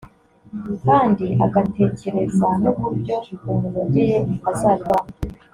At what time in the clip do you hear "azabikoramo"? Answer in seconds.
4.51-5.11